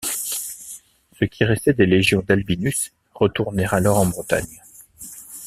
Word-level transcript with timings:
Ce 1.13 1.25
qui 1.25 1.43
restait 1.45 1.75
des 1.75 1.85
légions 1.85 2.23
d’Albinus 2.27 2.91
retournèrent 3.13 3.75
alors 3.75 3.99
en 3.99 4.07
Bretagne. 4.07 4.63